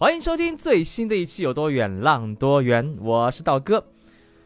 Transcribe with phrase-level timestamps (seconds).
[0.00, 3.84] 欢迎收听最新的一期《有多远浪多远》，我是道哥。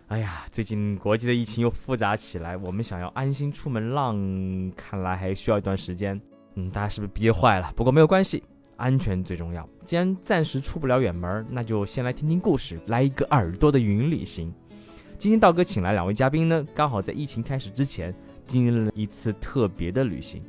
[0.08, 6.20] 哎呀，最近国际的疫情又复杂起来，我们想要安心出门浪，看来还需要一段时间。
[6.56, 7.72] 嗯，大家是不是憋坏了？
[7.76, 8.42] 不过没有关系，
[8.74, 9.64] 安全最重要。
[9.84, 14.52] 既然暂时出不了远门，那就先来听听故事，来一个耳朵的云旅行。
[15.20, 18.12] 今天道哥请来两位嘉宾呢，刚好在疫情开始之前。
[18.46, 20.42] 经历了一次特别的旅行。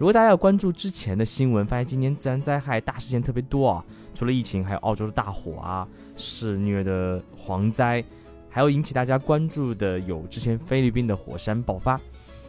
[0.00, 5.86] 如果大家要关注之前的新闻，发现今年自然灾害大事件特别多啊，除了疫情，还有澳洲的大火啊，
[6.16, 8.02] 肆虐的蝗灾，
[8.48, 12.00] 还有引起大家关注的有之前菲律宾的火山爆发。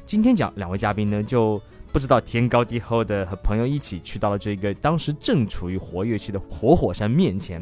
[0.05, 7.61] 今天讲两位嘉宾呢，就不知道天高地厚的和朋友一起去到了这个当时正处于活跃期的活火山面前。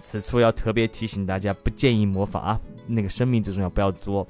[0.00, 4.26] 此处要特别提醒大家，不建议模仿啊，那个生命最重要，不要作。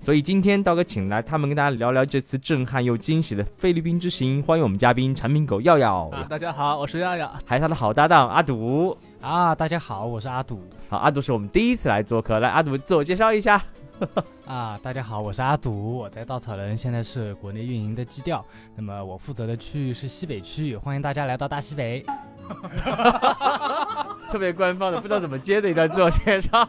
[0.00, 4.42] 所以今天道哥请来他们跟大家聊聊这次震撼又惊喜的菲律宾之行。
[4.42, 6.08] 欢迎我们嘉宾产品狗耀耀。
[6.10, 7.30] 啊，大家好，我是耀耀。
[7.44, 8.96] 还有他的好搭档阿堵。
[9.20, 10.62] 啊，大家好，我是阿堵。
[10.88, 13.60] 好，阿堵是我们第一次来做客，来阿堵自我介绍一下。
[14.46, 18.44] 啊，大家好，我是阿堵，我在稻草人现在是国内运营的基调，
[18.76, 22.04] 那么我负责的区域是西北区域，欢迎大家来到大西北。
[24.30, 26.64] 特别官方的，不知道怎么接的一段自我介绍。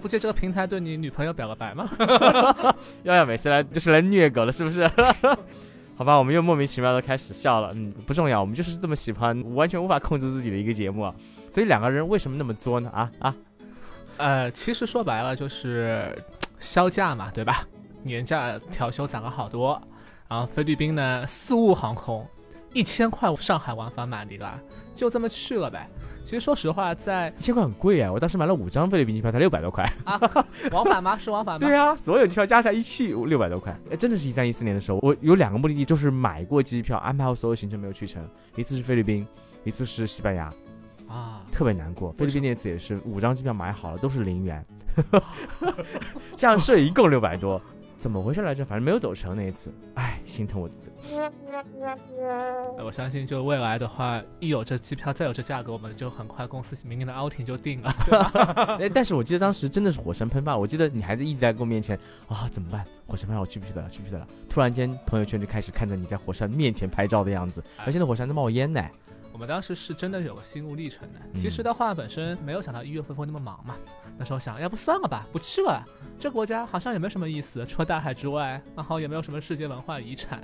[0.00, 1.88] 不借这个平台对你女朋友表个白吗？
[3.04, 4.90] 耀耀每次来就是来虐狗了，是不是？
[5.94, 7.70] 好吧，我们又莫名其妙的开始笑了。
[7.74, 11.02] 嗯，不重要，我们就是这么喜欢，完全无法控制自己的一个节目。
[11.02, 11.14] 啊。
[11.50, 12.88] 所以两个人为什么那么作呢？
[12.90, 13.34] 啊啊，
[14.22, 16.16] 呃，其实说白了就是
[16.60, 17.66] 销价嘛，对吧？
[18.04, 19.80] 年假调休攒了好多，
[20.28, 22.24] 然后菲律宾呢，苏雾航空
[22.72, 24.56] 一千块上海往返马尼拉，
[24.94, 25.88] 就这么去了呗。
[26.24, 28.12] 其实说实话，在一千块很贵啊！
[28.12, 30.20] 我当时买了五张菲律宾机票，才六百多块啊！
[30.70, 31.18] 往返吗？
[31.18, 31.66] 是往返吗？
[31.66, 39.26] 对啊，所有机票加起来一去六百多块，真的是一三一四年的时候，我有两个目的地，就是买过机票，安排好所有行程没有去成，一次是菲律宾，
[39.64, 40.48] 一次是西班牙，
[41.12, 42.10] 啊，特别难过。
[42.12, 44.64] 菲律宾那次也是五张机票买好了，都是零元，
[46.36, 47.60] 这样税一共六百多，
[47.96, 48.64] 怎么回事来着？
[48.64, 50.70] 反正没有走成那一次，哎，心疼我。
[52.82, 57.94] 我相信，就未来的话，一有这机票，再有这价格，我们就很快公司明年的 outing 就定了。
[58.80, 62.84] 哎，但是我记得当时真的是火山喷发，我记得你还在一直在跟我面前啊，怎么办？
[63.06, 63.90] 火山喷发，我去不去得了？
[63.90, 64.26] 去不去得了？
[64.48, 68.82] 突然间，朋友圈就开始看着你在火山面前拍照的样子，而且那火山在冒烟呢。
[69.42, 71.18] 我们当时是真的有个心路历程的。
[71.34, 73.74] 其实的话，本身没有想到一月份会那么忙嘛。
[74.16, 75.84] 那时候想，要不算了吧，不去了。
[76.16, 80.40] 这国家好像也没什么意思，除了大海之外，然后也没有什么世界文化遗产。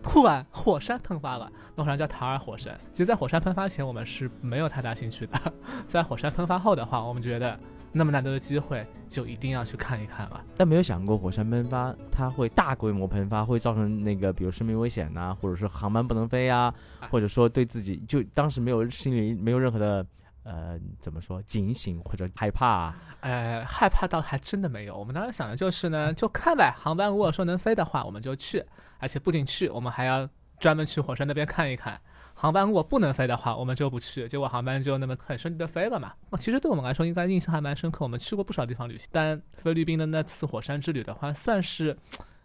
[0.00, 2.78] 突然火山喷发了，那火山叫塔尔火山。
[2.92, 5.36] 其实，在火山喷发前，我们是没有太大兴趣的。
[5.88, 7.58] 在火山喷发后的话，我们觉得
[7.92, 10.44] 那么难得的机会，就一定要去看一看吧。
[10.56, 16.72] 但没有想过火山喷发它会大规模喷发，会造成那个比如生命危险呐，或者是航班不能飞啊，
[17.10, 20.06] 或者说对自己就当时没有心里没有任何的。
[20.44, 21.42] 呃，怎么说？
[21.42, 22.66] 警醒或者害怕？
[22.66, 24.96] 啊呃，害怕倒还真的没有。
[24.96, 26.72] 我们当时想的就是呢，就看呗。
[26.74, 28.64] 航班如果说能飞的话，我们就去。
[28.98, 30.26] 而且不仅去，我们还要
[30.58, 32.00] 专门去火山那边看一看。
[32.40, 34.28] 航班如果不能飞的话，我们就不去。
[34.28, 36.12] 结果航班就那么很顺利的飞了嘛。
[36.38, 38.04] 其实对我们来说，应该印象还蛮深刻。
[38.04, 41.98] 我们去过不少地方旅行，但菲律宾的那次火山之旅的话，算是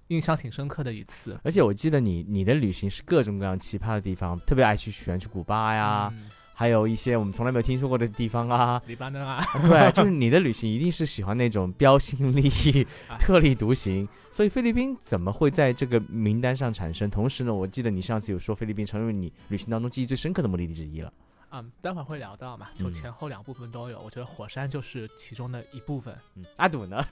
[0.08, 1.40] 印象挺深刻的一次。
[1.44, 6.12] 而且我记得你你的旅行是各种各样奇葩的地方，特别爱去喜欢去古巴呀。
[6.54, 12.86] 还有一些我们从来没有听说过的地方啊，黎巴嫩啊， 对，就是你的旅行一定是喜欢那种标新立异、
[13.20, 14.08] 特立独行。
[14.32, 17.10] 所以菲律宾怎么会在这个名单上产生？
[17.10, 21.12] 同时呢，我记得你上次有说菲律宾成为你旅行当中记忆最深刻的目的地之一了。
[21.52, 24.02] 嗯，待会儿会聊到嘛，就前后两部分都有。
[24.02, 26.16] 我觉得火山就是其中的一部分。
[26.36, 27.06] 嗯，阿赌呢？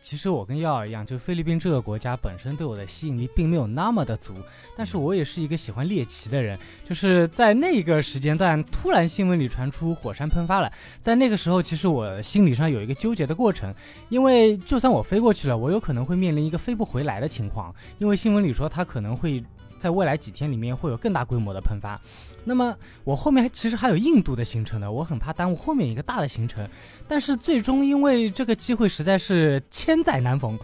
[0.00, 4.34] 其实我跟耀儿一样，就菲律宾这个国家本身对我的吸引力并没有那么的足，
[4.76, 6.58] 但是我也是一个喜欢猎奇的人。
[6.84, 13.74] 就是在那个时间段，突然新闻里传出火山喷发了，在那个时候，其实我心理上有一个纠结的过程，
[14.08, 19.42] 因为就算我飞过去了，我有可能会面临一个飞不回来的情况，因为新闻里说它可能会。
[19.78, 22.00] 在未来几天里面会有更大规模的喷发，
[22.44, 26.68] 那么我后面其实还有印度的行程呢，我很怕耽误后面一个大的行程，
[27.06, 30.58] 但是最终因为这个机会实在是千载难逢，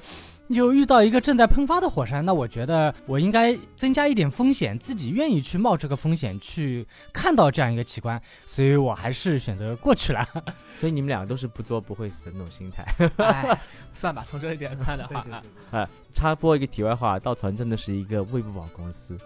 [0.53, 10.27] 就遇到一个正在喷发的火山，那我觉得我应该增加一点风险，自己愿意去冒这个风险去看到这样一个奇观，所以我还是选择过去了。
[10.75, 12.85] 所以你们两个都是不作不会死的那种心态。
[13.17, 13.59] 哎，
[13.95, 15.25] 算吧，从这一点看的话，
[15.71, 19.17] 啊，插播一个题外话，稻草人真的是一个喂不饱公司。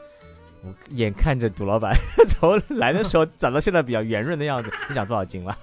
[0.63, 1.95] 我眼看着杜老板
[2.29, 5.57] 从来的时候长到现在比较圆润的样子，你长多少斤了？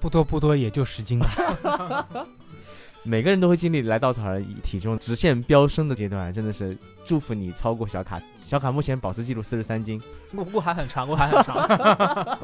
[0.00, 1.28] 不多不多，也就十斤吧。
[3.06, 8.20] 每个人都会经历来稻草人体重直线飙升的阶段，真的是祝福你超过小卡。
[8.36, 12.38] 小卡目前保持记录四十三斤，路路还很长，路还很长。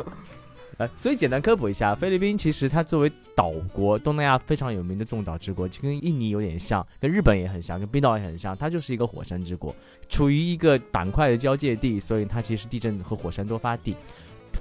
[0.79, 9.75] 呃，所以简单科普一下，菲律宾其实它作为岛国，东南亚非常有名的众岛之国，就跟印尼有点像，跟日本也很像，跟冰岛也很像，它就是一个火山之国，
[10.09, 13.95] 处于一个板块的交界地，所以它其实地震和火山多发地。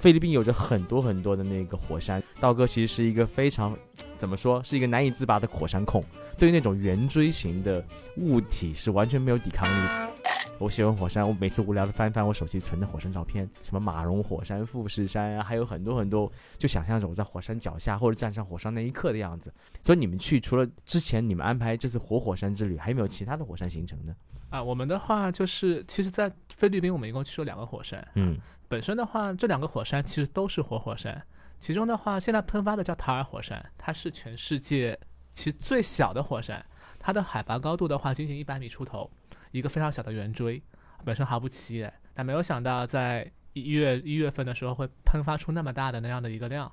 [0.02, 3.78] 菲律宾有着很多很多的那个火山，道哥其实是一个非常，
[4.18, 6.04] 怎么说，是一个难以自拔的火山控，
[6.36, 7.84] 对于那种圆锥形的
[8.16, 10.10] 物体是完全没有抵抗力。
[10.58, 16.28] 我喜欢火山，我每次无聊的翻翻我手机存的火山照片，什么马荣火山、富士山啊，还有很多很多，
[16.58, 19.54] 就想象着我在火山脚下或者站上火山那一刻的样子。
[19.82, 24.12] 所以你们去除了之前你们安排这次活火山之旅，还有没有其他的火山行程呢？
[24.50, 28.06] 啊，我们的话就是，其实，在菲律宾我们一共去了两个火山。
[28.16, 28.36] 嗯，
[28.72, 31.22] 本身的话，这两个火山其实都是活火山。
[31.60, 34.98] 其中的话，现在喷发的叫塔尔火山，它是全世界
[35.30, 36.64] 其最小的火山，
[36.98, 39.10] 它的海拔高度的话仅仅一百米出头。
[39.50, 40.62] 一个非常小的圆锥，
[41.04, 46.72] 本身毫不起眼，但没有想到在一月一月份的时候会喷发出那么大的那样的一个量。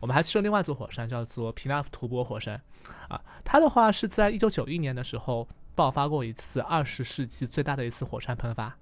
[0.00, 2.60] 我们还去了另外一座火山，叫做皮纳图波火山，
[3.08, 8.76] 啊，它的话是在一九九一年的时候爆发过一次二十世纪最大的一次火山喷发。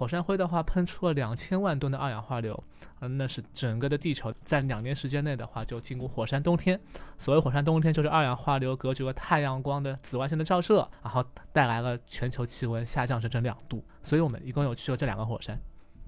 [0.00, 2.64] 火山灰的话，喷出了两千万吨的二氧化硫，
[3.00, 6.80] 嗯，那是整个的地球在两年时间内的话就进入火山冬天。
[7.18, 13.84] 所谓火山冬天，就是二氧化硫隔绝了太阳光的紫外线的照射，然后带来了全球气温下降整整两度。
[14.02, 15.60] 所以我们一共有去了这两个火山。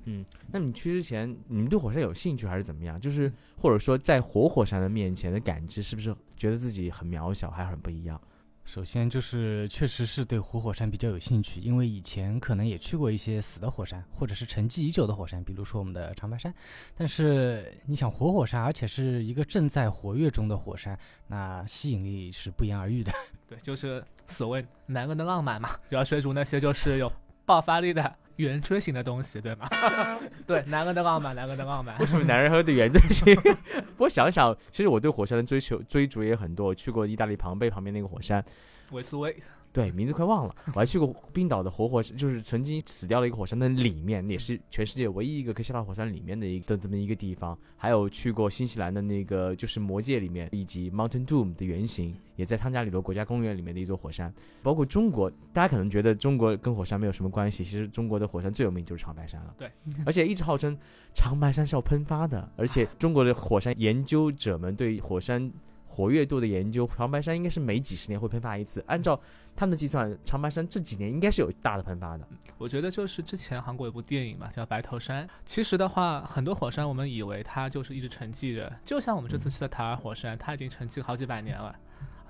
[0.05, 2.99] 嗯，那你去之前，你们对火山有兴趣还是怎么样？
[2.99, 8.19] 就是或者说在活火山的面前的感知，是不是觉得自己很渺小，还很不一样？
[8.65, 16.53] 首先就是，确实是对活火山比较有兴趣，因为以前可能也去过一些死的火山，或者是沉寂已久的火山，比如说我们的长白山。
[16.97, 23.13] 但是你想活火山，而且是一个正在活跃中的火山，那吸引力是不言而喻的。
[23.49, 27.13] 对，就是所谓男人的浪漫嘛，主要追逐那些就是有
[27.45, 28.17] 爆发力的。
[28.37, 29.69] 圆锥形的东西，对吗？
[30.47, 31.97] 对，男人的浪漫，男人的浪漫。
[32.01, 33.35] 为什么男人还有对圆锥形？
[33.97, 36.67] 不过想想，其实我对火山的追求追逐也很多。
[36.69, 38.45] 我去过意大利庞贝旁边那个火山，
[38.91, 39.37] 维苏威。
[39.73, 40.55] 对，名字快忘了。
[40.67, 47.57] 我还去过冰岛的活火山，就是曾经死掉了一个火山的里面，也是全世界唯一一个可以下到火山里面的一个这么一个地方。
[47.77, 54.33] 还有去过新西兰的那个，就是魔界里面，以及 Mountain Doom 的原型，也在汤加里罗国家公园里面的一座火山。
[54.63, 59.55] 包括中国，大家可能觉得中国跟火山没有什么关系，其实中国的火山最有名就是长白山了。
[59.59, 59.71] 对，
[60.05, 60.77] 而且一直号称
[61.15, 65.51] 长白山是要喷发的，而且中国的火山研究者们对火山。
[65.95, 68.83] 活跃度的研究，长白山应该是每几十年会喷发一次。
[68.87, 69.21] 按照
[69.55, 72.27] 他们的计算，长白山这几年应该是有大的喷发的。
[72.57, 75.29] 我觉得就是之前韩国有部电影嘛，叫《白头山》。
[75.45, 81.77] 其实的话，很多火山我们以为它就是一直沉寂着，就像我们这次去的塔尔火山，它已经沉寂好几百年了，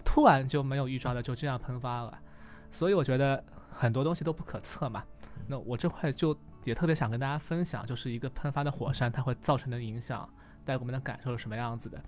[0.04, 2.18] 突然就没有预兆的就这样喷发了。
[2.72, 5.04] 所以我觉得很多东西都不可测嘛。
[5.46, 10.28] 那我这块就也特别想跟大家分享，就是一个喷发的火山它会造成的影响，
[10.64, 12.02] 带给我们的感受是什么样子的。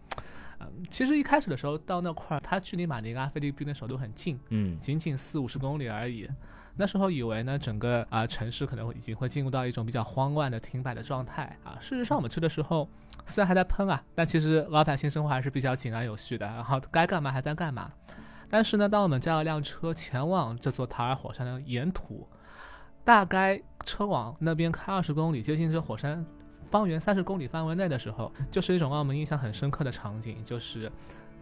[0.61, 6.28] 嗯，其实一开始的时候到那块儿，它距离马尼拉菲律宾的首都很近，嗯，仅仅四五十公里而已。
[6.76, 11.78] 那时候以为呢，整个啊城市可能已经会进入到一种比较慌乱的停摆的状态啊。
[11.81, 12.88] 事实上，我们去的时候
[13.26, 17.93] 虽然还在喷啊，但其实老百姓生活还是比较井然有序的，然后该干嘛还在干嘛。
[18.50, 22.28] 但是呢，当我们叫了辆车前往这座塔尔火山的沿途，
[23.05, 26.26] 大概车往那边开二十公里，接近这火山。
[26.75, 30.90] 方圆三十公里范围内的时候，就是一种让我们印象很深刻的场景，就是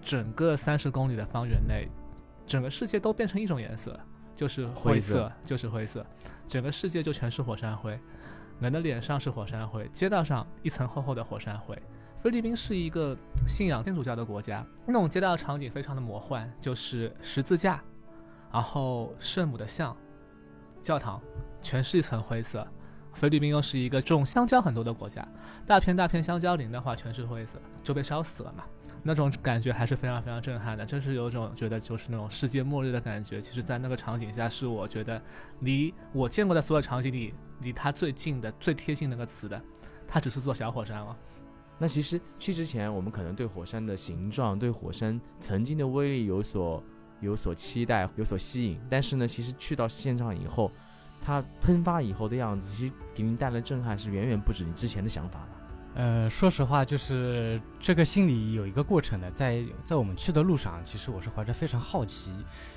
[0.03, 1.89] 整个三十公里的方圆内，
[2.47, 3.99] 整个世界都变成一种颜色，
[4.37, 6.05] 就是灰色，就是灰色，
[6.47, 7.99] 整个世界就全是火山灰，
[8.61, 11.75] 人的脸上是火山灰，街道上一层厚厚的火山灰。
[12.23, 13.17] 菲律宾是一个
[13.49, 17.83] 信仰天主教的国家，那种街道场景非常的魔幻，就是十字架，
[18.53, 19.97] 然后圣母的像，
[20.83, 21.19] 教堂，
[21.63, 22.69] 全是一层灰色。
[23.15, 25.27] 菲律宾又是一个种香蕉很多的国家，
[25.67, 28.65] 大片大片香蕉林的话全是灰色，就被烧死了嘛。
[29.05, 33.41] 那种感觉还是非常非常震撼的，真是有种觉得就是那种世界末日的感觉。
[33.41, 35.21] 其实，在那个场景下，是我觉得
[35.61, 39.61] 离我见过的所有场景里，离它最近的、最贴近那个词的。
[40.07, 41.17] 它只是座小火山了。
[41.79, 46.81] 那其实去之前，我们可能对火山的形状、对火山曾经的威力有所
[47.19, 50.71] 有所期待、有所吸引，但是呢，其实去到现场以后，
[51.25, 55.62] 它喷发以后的样子，其实给你带来震撼是远远不止你之前的想法了。
[55.95, 62.33] 呃，说实话，就是这个心里有一个过程的，在在我们去的路上，其实我是怀着非常好奇、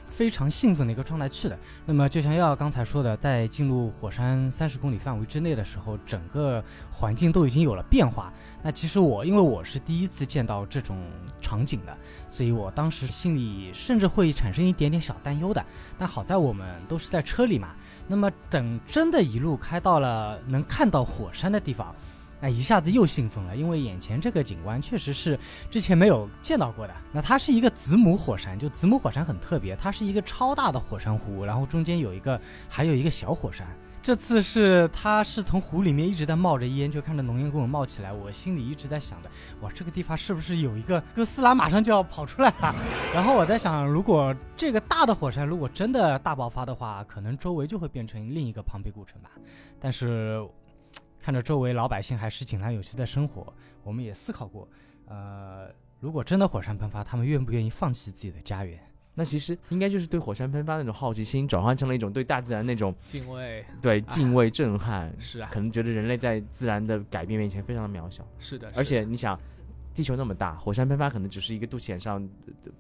[0.05, 1.57] 非常兴奋的一个状态去的。
[1.85, 8.33] 那么，就像耀耀刚才说的，在进入火山三十公里范围之内的时候，整个环境都已经有了变化。
[8.61, 11.01] 那其实我，因为我是第一次见到这种
[11.39, 15.65] 场景的，所以我当时心里甚至会产生一点点小担忧的。
[15.97, 17.69] 但好在我们都是在车里嘛，
[18.09, 21.95] 那么等真的一路开到了能看到火山的地方。
[22.41, 25.39] 那一下子又兴奋了，因为眼前这个景观确实是
[25.69, 26.93] 之前没有见到过的。
[27.11, 32.39] 那它是一个子母火山，就子母火山很特别，它是一个超大的火山湖，然后中间有一个
[32.69, 33.65] 还有一个小火山。
[34.03, 39.29] 这次是它是从湖里面一直在冒着烟，就看着浓烟滚滚冒起来，我心里一直在想着，
[39.61, 42.75] 哇，这个地方是不是有一个哥斯拉马上就要跑出来了？
[43.15, 49.31] 然后我在想，如果这个大的火山如果真的大爆发的话，可能周围就会变成另一个庞贝古城吧。
[49.79, 50.45] 但是。
[51.25, 53.51] 看着周围老百姓还是井然有序的生活，
[53.81, 54.69] 我们也思考过，
[55.07, 55.67] 呃，
[55.99, 58.79] 如果真的火山喷发，他们愿不愿意放弃自己的家园？
[59.15, 65.11] 那其实应该就是对火山喷发那种好奇心，转换成了一种对大自然那种敬畏，对敬畏、震撼。
[65.19, 68.23] 是啊，可能觉得人类在自然的改变面前非常的渺小。
[68.37, 69.35] 是的，而且你想，
[69.95, 72.23] 地球那么大，火山喷发可能只是一个肚脐眼上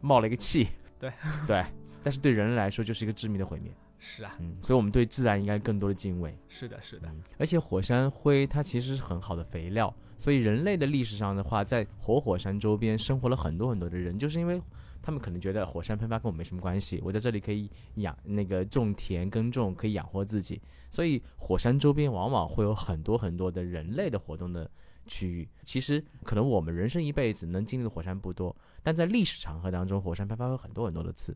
[0.01, 0.67] 冒了一个气。
[0.99, 1.11] 对
[1.47, 1.65] 对，
[2.03, 3.71] 但是对人类来说就是一个致命的毁灭。
[3.97, 6.37] 是啊，嗯，所以我们对自然应该更多的敬畏。
[6.47, 14.61] 是的，是的，而且火山灰它其实是很好的肥料，所以人类的历史上的话，在活火山周边生活了很多很多的人，就是因为
[15.01, 20.61] 他们可能觉得火山喷发跟我没什么关系，我在这里可以养那个种田耕种，可以养活自己，
[20.91, 24.69] 所以火山周边往往会有很多很多的人类的活动的
[25.07, 25.47] 区域。
[25.63, 31.35] 其实可能我们人生一辈子能经历的火山不多，但在历史长河当中，火山喷发会很多很多的次。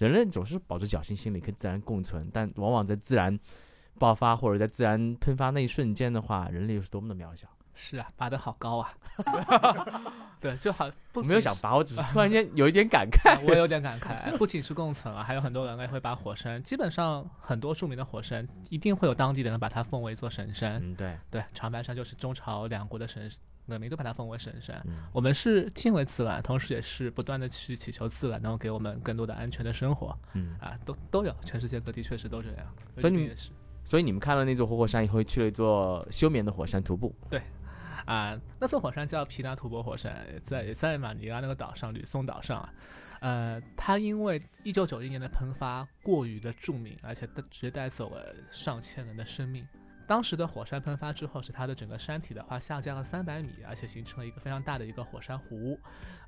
[0.00, 3.38] 人类总是保持侥幸心理，跟自然共存，但往往在自然
[3.98, 7.46] 爆发或者在自然喷发那一瞬间的话，人类又是多么的渺小。
[7.74, 8.92] 是啊，拔得好高啊！
[10.40, 10.90] 对，就好。
[11.14, 13.38] 我没有想拔， 我只是突然间有一点感慨。
[13.46, 20.80] 我有点感慨，不仅是共存啊，还有很多人类会把火山，基本上很多著名的火山，一定会有当地的人把它奉为一座神山。
[20.82, 23.30] 嗯，对对，长白山就是中朝两国的神。
[23.66, 24.84] 人民都把它奉为神山。
[25.12, 30.18] 我们是敬畏自然，同时也是不断的去祈求自然能够给我们更多的安全的生活。
[30.32, 32.66] 嗯啊，都都有，全世界各地确实都这样。
[32.96, 33.50] 所以你也是，
[33.84, 37.14] 所以你们看了那座活火山以后，去了一座休眠的火山徒步。
[37.28, 37.40] 对，
[38.10, 42.74] 啊，那座火山叫皮纳图博火山，在在马尼拉那个岛上，吕宋岛上啊。
[43.20, 49.64] 呃，它因为一九九一年的喷发过于的著名，而且它直接带走了上千人的生命。
[50.08, 55.78] 当时的火山喷发之后，使它的整个山体的话下降了三百米，而且形成了一个非常大的一个火山湖。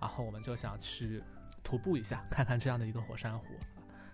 [0.01, 1.21] 然后我们就想去
[1.65, 3.45] 徒步一下，看看这样的一个火山湖。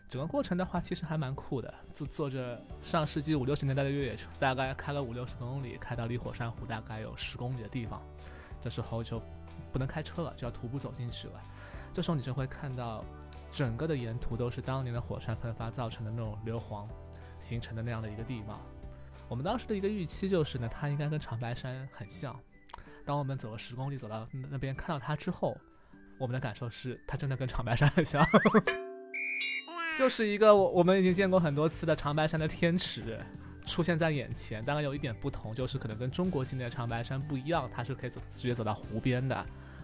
[0.08, 8.02] 整个过程的话，其实还蛮酷的，坐坐着上世纪五六十年代的越野车，大概开了五六十公里，开到离火山湖大概有十公里的地方。
[8.60, 9.20] 这时候就
[9.70, 11.34] 不能开车了，就要徒步走进去了。
[11.92, 13.04] 这时候你就会看到，
[13.52, 16.88] 整个的沿途都是当年的火山喷发造成的那种硫磺
[17.38, 18.58] 形成的那样的一个地貌。
[19.28, 22.34] 我们当时的一个预期就是呢，它应该跟长白山很像。
[23.04, 25.54] 当我们走了十公里走到那边看到它之后，
[26.18, 28.24] 我们的感受是它真的跟长白山很像，
[29.99, 33.19] 就是一个我我们已经见过很多次的长白山的天池
[33.67, 34.64] 出现在眼前。
[34.64, 39.35] 当然有一点不同，就是可能跟中国境内的长白山不一样，它是可以走直接走到湖边的。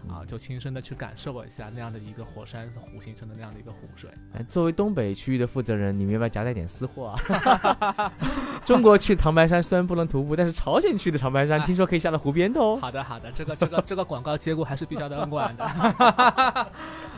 [0.07, 4.07] 啊，就亲身的去感受一下那样的一个火山湖形成的那样的一个湖水。
[4.33, 8.13] 哎，作为东北区域的负责人，你们要不要夹带点私货啊？
[8.63, 12.77] 中国去长白山虽然不能徒步，但是朝鲜区的长白山 听说可以下到湖边的哦。
[12.79, 15.65] 好的，好的，这个这个这个广告接过还是比较的恩管的。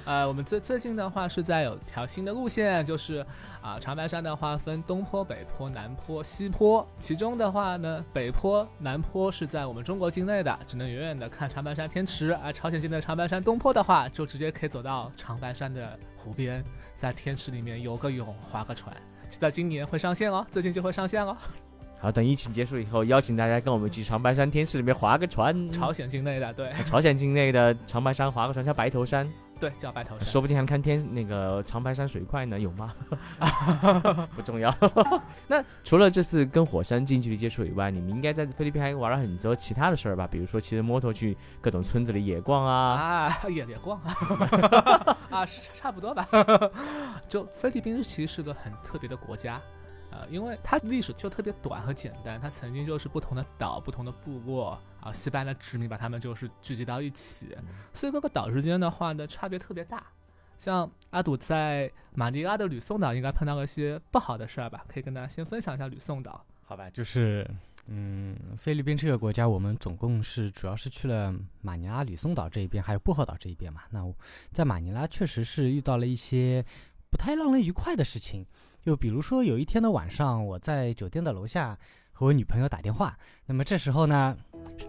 [0.08, 3.26] 呃，我们最最近的话是在有条新的路线，就是
[3.62, 16.64] 啊，长白山的话分东坡、北坡、南坡、西坡，其中的话呢，北坡、南坡是在我们中国境内的，只能远远的看长白山天池；而朝鲜境内长白山东坡的话，就直接可以走到长白山的湖边，
[16.96, 18.96] 在天池里面游个泳、划个船。
[19.30, 21.36] 就在今年会上线哦，最近就会上线哦。
[22.00, 25.70] 好，等疫情结束以后，邀请大家跟我们去长白山天池里面划个船。
[25.70, 29.30] 朝鲜境内的，对，朝鲜境内的长白山划个船，叫白头山。
[29.60, 32.94] 对，叫白头山，说不定还看天那个长白山水块呢， 有吗？
[34.36, 34.74] 不重要。
[35.48, 40.28] 那除了这次跟火山近距离接触以外，你们应该在菲律宾还玩了很多其他的事儿吧？
[40.30, 44.00] 比如说骑着摩托去各种村子里野逛啊，啊，野野逛
[45.30, 46.28] 啊，是差不多吧。
[47.28, 49.62] 就菲律宾其实是个很特别的国家。
[50.18, 57.56] 呃，因为它历史就特别短和简单，它曾经就是不同的岛、不同的部落啊，西班牙殖民把他们就是聚集到一起，
[57.94, 60.04] 所以各个岛之间的话呢差别特别大，
[60.58, 64.84] 像阿堵在马尼拉的吕宋岛应该碰到了一些不好的事儿吧？
[64.88, 66.44] 可以跟大家先分享一下吕宋岛。
[66.64, 67.50] 好吧，就是
[67.86, 73.84] 嗯，菲律宾这个国家，我们总共是主要是去了马尼拉、吕宋岛这一边，还有薄荷岛这一边嘛。
[73.92, 74.14] 那我
[74.52, 76.66] 在马尼拉确实是遇到了一些
[77.10, 78.46] 不太让人愉快的事情，
[78.88, 81.78] 就比如说有一天的晚上，我在酒店的楼下
[82.18, 84.36] 和我女朋友打电话，那么这时候呢，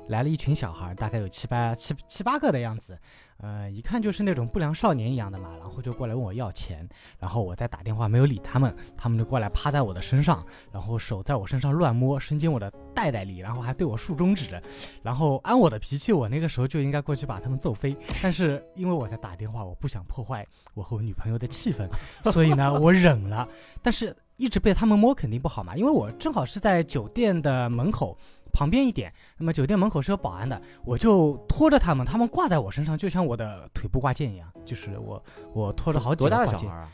[0.06, 2.99] 来了一群小孩，大概有七八七七八个的样子。
[3.40, 10.42] 呃，一看就是那种不良少年一样的嘛，然后就过来问我要钱，然后我在打电话没有理他们，他们就过来趴在我的身上，
[10.73, 14.58] 然后手在我身上乱摸，伸进我的袋袋里，然后还对我竖中指，
[15.02, 21.87] 然后按我的脾气，我那个时候就应该过去把他们揍飞，但是因为我在打电话，我不想破坏我和我女朋友的气氛，
[22.32, 23.47] 所以呢，我忍了，
[23.82, 28.16] 但是一直被他们摸肯定不好嘛，因为我正好是在酒店的门口。
[28.50, 36.88] 旁边一点，那么酒店门口是有保安的，我就拖着他们，他们挂在我身上，就像我的腿部挂件一样，就是我我拖着好几个小孩啊？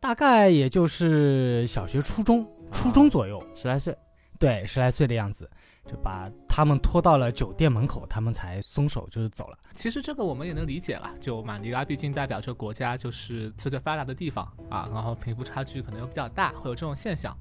[0.00, 3.96] 大概也就是小学、初中、初中左右，十来岁。
[4.38, 5.48] 对，十来岁的样子，
[5.86, 9.58] 就把他们拖到了酒店门口，他们才松手就是走了。
[9.74, 17.36] 其实这个我们也能理解了，就马尼拉毕竟代表着国家就是最最发达的地方啊，然后贫富差距可能又比较大，会有这种现象。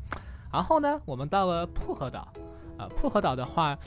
[0.52, 2.32] 然后呢，我们到了薄荷岛，
[2.78, 3.78] 啊，薄荷岛的话，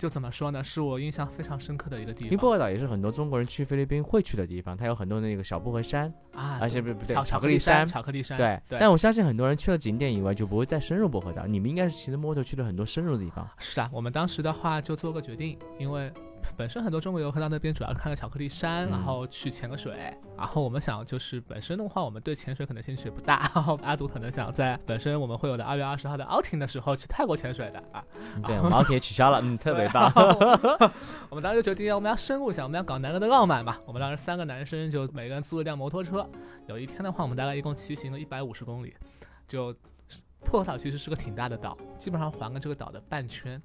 [0.00, 8.58] 就怎么说呢，是我印象非常深刻的一个地因为薄方荷岛也是很多中国人去菲律宾会去的地方，它有很多那个小薄荷山，啊，而且不不对巧巧克力山，山巧克力山，对。
[8.66, 13.46] 对，但我相信很多人去了景点以外就不会再深入薄荷岛，你们应该是骑着摩托去了很多深入的地方。
[13.58, 16.10] 是啊，我们当时的话就做个决定，因为
[16.56, 20.14] 本身很多中国游客到那边主要看个巧克力山，嗯然后去潜个水。
[20.36, 23.50] 然后我们想就是本身的话，我们对潜水可能兴趣不大。
[23.54, 28.04] 然后阿杜可能想在本身我们会有的二月二十号的 outing 的时候去泰国潜水的啊。
[28.46, 30.12] 对，我们奥铁取消了，嗯，特别棒。
[31.30, 33.78] 我们当时就决定我们要深入一下，我们要搞男人的浪漫嘛。
[33.86, 36.28] 我们当时三个男生就每个人租了辆摩托车，
[36.66, 38.94] 有一天的话，我们大概一共骑行了一百五十公里，
[39.46, 39.74] 就
[40.44, 43.60] 破岛其实是个挺大的岛，基本上环了这个岛的半圈。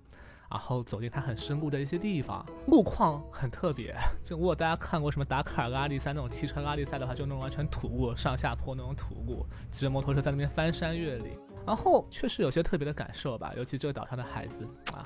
[0.55, 3.93] 然后走进它很深入的一些地方，路况很特别。
[4.23, 11.37] 就如果大家看过什么达喀尔拉力赛那种汽车拉力赛的话，就那种完全土路，上下坡那种土路，骑着摩托车在那边翻山越岭。
[11.67, 15.03] 然后确实有些特别的感受吧，尤其这个岛上的孩子啊，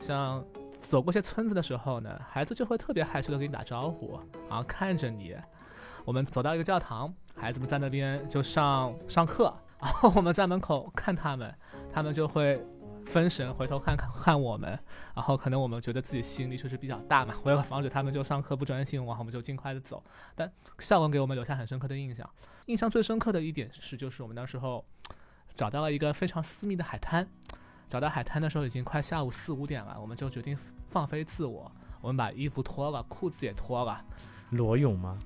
[0.00, 0.42] 像
[0.80, 4.18] 走过些村子的时候呢，孩子就会特别害羞的跟你打招呼，
[4.48, 5.36] 然后看着你。
[6.06, 11.54] 我们走到一个教堂，孩子们在那边就上上课，然后我们在门口看他们，
[11.92, 12.64] 他们就会
[13.06, 14.78] 分神回头看看看我们，
[15.14, 20.02] 然后可能我们觉得自己吸引力确实比较大嘛，为了防止他们就上课不专心，然后我们就尽快的走。
[20.34, 22.28] 但校文给我们留下很深刻的印象，
[22.66, 24.84] 印象最深刻的一点是，就是我们那时候
[25.54, 27.26] 找到了一个非常私密的海滩。
[27.88, 30.58] 找到海滩的时候已经快下午四五点了，我们就决定
[30.90, 34.04] 放飞自我，我们把衣服脱了，裤子也脱了。
[34.50, 35.16] 裸泳吗？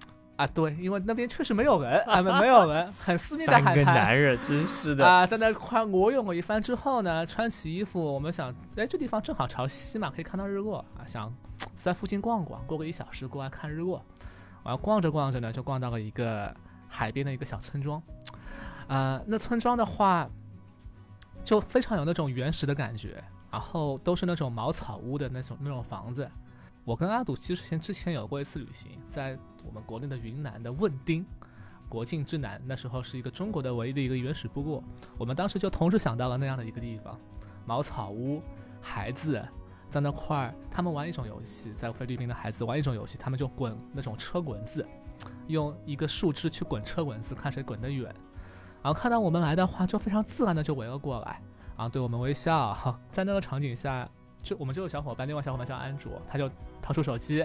[0.41, 3.95] 啊，对，因为那边确实没有人，啊，没没有人，很私密的三个海滩。
[3.95, 5.07] 男人，真是的。
[5.07, 11.31] 啊，在那块挪用了一番之后呢，穿起衣服，我们想，哎，这地方正好朝西嘛，可以看到日落啊，想
[11.77, 14.03] 在附近逛逛，过个一小时过来看日落。
[14.63, 16.55] 完逛着逛着呢，就逛到了一个
[16.89, 18.03] 海边的一个小村庄，
[18.89, 20.27] 啊、那村庄的话，
[21.45, 26.31] 就非常有那种原始的感觉，然后都是那种茅草屋的那种那种房子。
[26.85, 31.25] 我跟阿堵其实前之前有过一次旅行，在我们国内的云南的问丁，
[31.89, 34.83] 国境之南，那时候是一个中国的唯一的一个原始部落。
[35.19, 37.19] 我们当时就同时想到了那样的一个地方，
[37.67, 38.43] 茅草屋，
[38.81, 39.41] 孩子
[39.89, 44.87] 在那块儿，他们玩一种游戏，在菲律宾的孩子玩一种游戏，他们就滚那种车滚子，
[45.49, 48.13] 用一个树枝去滚车滚子，看谁滚得远。
[48.83, 51.43] 然后看到我们来的话，就非常自然的就围了过来，
[51.77, 52.99] 然后对我们微笑。
[53.11, 54.09] 在那个场景下，
[54.43, 56.51] 就我们这个小伙伴，另外小伙伴叫安卓，他就
[56.81, 57.45] 掏出手机，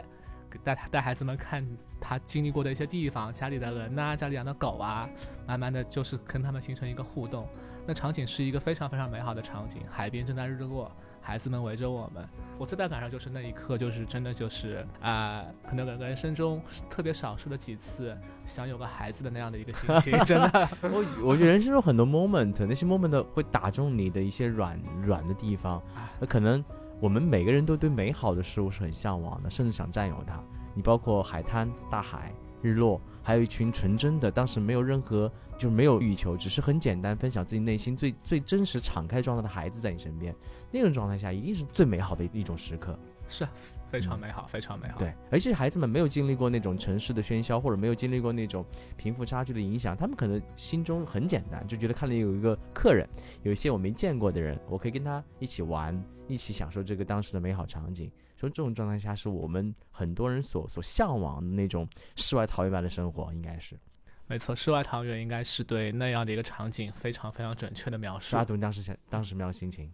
[0.50, 1.66] 给带带孩子们看
[2.00, 5.10] 他经历过的一些地方，家里的人呐、家里养的狗啊，
[5.48, 7.48] 慢慢的就是跟他们形成一个互动。
[7.88, 12.28] 那场景是一个非常非常美好的场景，海边正在日落，孩子们围着我们。
[12.58, 20.70] 我最大感受就是那一刻，就是真的就是啊、可能人人生中特别少数的几次想有个孩子的那样的一个心情，真的。
[20.82, 26.10] 我我觉得人生中很多 moment，那些 moment 会打中你的一些软软的地方啊。
[26.20, 26.66] 那可能
[27.00, 30.42] 我们每个人都对美好的事物是很向往的，甚至想占有它。
[30.74, 40.36] 你包括海滩、大海、日落，还有一群纯真的，当时没有任何就没有欲求，只是很简单分享自己内心最最真实、敞开状态的孩子在你身边，
[40.72, 42.98] 那种状态下一定是最美好的一种时刻。
[43.28, 43.52] 是啊
[43.96, 44.98] 非常美好，非常美好。
[44.98, 48.66] 对，而且孩子们没有经历过那种城市的喧嚣，或者没有经历过那种
[48.98, 53.08] 贫富差距的影响，他们可能心中很简单，就觉得看了有一个客人，
[53.44, 58.12] 有一些我没见过的人，我可以跟他一起玩，一起享受这个当时的美好场景。
[58.38, 63.80] 所以这种状态下，是我们很多人所所向往的那种世外桃源般的生活，应该是。
[64.28, 68.44] 没错，世外桃源应该是对那样的一个场景非常非常准确的描述刷。
[68.44, 69.90] 图当时想当时什么样的心情？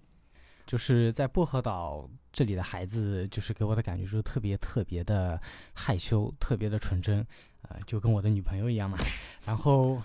[0.65, 5.39] 就是在薄荷岛这里的孩子，就是给我的感觉就是特别特别的
[5.74, 7.26] 害羞，特别的纯真，
[7.63, 8.97] 呃，就跟我的女朋友一样嘛。
[9.45, 10.02] 然后，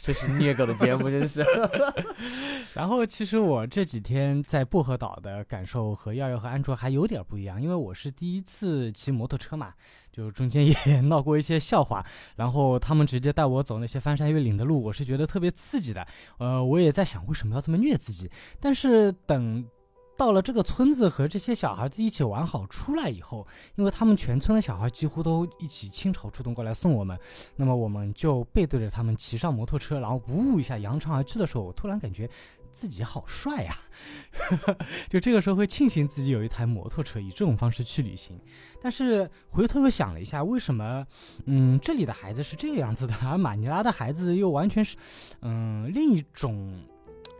[0.00, 1.44] 这是虐狗的节目，真是。
[2.74, 9.74] 然后其实我这几天在薄荷岛的感受和耀耀和安卓还有点不一样，因为我是第一次骑摩托车嘛，
[10.10, 12.04] 就中间也 闹过一些笑话，
[12.36, 16.06] 然后他们直接带我走那些翻山越岭的路，我是觉得特别刺激的。
[16.38, 19.68] 呃，我也在想为什么要这么虐自己，但是等。
[20.18, 27.16] 到了这个村子和这些小孩子一起玩好出来以后，因为他们全村的小孩几乎都一起倾巢出动过来送我们，
[27.54, 32.28] 那么我们就背对着他们骑上摩托车，然后呜呜一下扬长而去的时候，我突然感觉
[32.72, 33.78] 自己好帅呀！
[35.08, 38.36] 就这个时候会庆幸自己有一台摩托车，以这种方式去旅行。
[38.82, 41.06] 但是回头又想了一下，为什么
[41.44, 44.96] 嗯这里的孩子是这个样子的，而马尼拉的孩子又完全是
[45.42, 46.76] 嗯另一种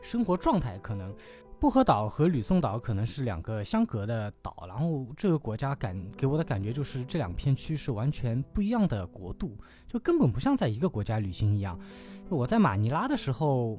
[0.00, 0.78] 生活状态？
[0.78, 1.12] 可能。
[1.60, 11.76] 布荷岛和吕宋岛可能是两个相隔的岛，然后这个国家感给我的感觉就是这两片区是完全不一样的国度，就根本不像在一个国家旅行一样。
[12.28, 13.76] 我在马尼拉的时候，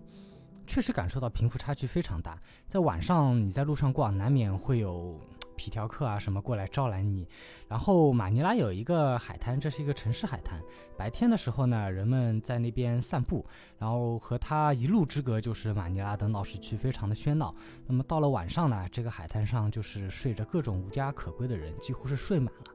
[0.68, 2.38] 确实感受到贫富差距非常大，
[2.68, 5.18] 在晚上你在路上逛，难免会有。
[5.60, 7.28] 皮条客啊什么过来招揽你，
[7.68, 10.58] 然后马尼拉有一个海滩，这是一个城市海滩。
[10.96, 13.46] 白天的时候呢，人们在那边散步，
[13.78, 17.54] 然后和它一路之隔就是马尼拉的闹市区，非常的喧闹。
[17.86, 22.72] 那么到了晚上呢，这个海滩上就是睡着各种无家可归的人，几乎是睡满了。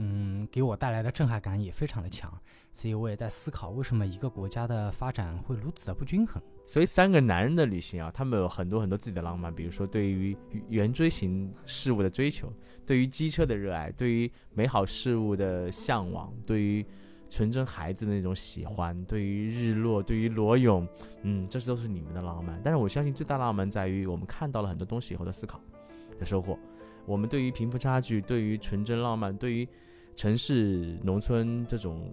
[0.00, 2.32] 嗯，给我带来的震撼感也非常的强，
[2.72, 6.40] 所以我也在思考，为什么一个国家的发展会如此的不均衡。
[6.66, 10.36] 所以三个男人的旅行啊，他们有很多很多自己的浪漫，比如说对于
[10.68, 12.52] 圆锥形事物的追求，
[12.86, 16.86] 对于机车的热爱，对于美好事物的向往，对于
[17.28, 20.86] 纯真孩子的那种喜欢，对于日落，对于裸泳，
[21.22, 22.60] 嗯，这些都是你们的浪漫。
[22.62, 25.60] 但是我相信最大浪漫在于我们看到了很多东西以后的思考
[26.20, 26.56] 的收获。
[27.06, 29.66] 我们对于贫富差距，对于纯真浪漫，对于
[30.18, 32.12] 城市、农村这种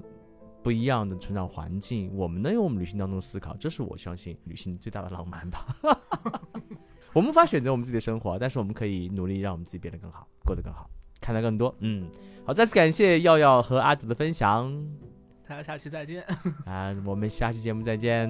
[0.62, 5.66] 不一样的成长环境，我们能用我们旅行当中思考，这是我相信旅行最大的浪漫吧。
[7.14, 10.88] 我们无法选择我们自己的生活，但是我们可以努力让我们自己变得更好，过得更好，
[11.20, 11.76] 看到更多。
[11.80, 12.08] 嗯，
[12.46, 14.72] 好，再次感谢耀耀和阿紫的分享，
[15.48, 16.24] 大家下期再见。
[16.68, 18.30] 啊，我们下期节目再见。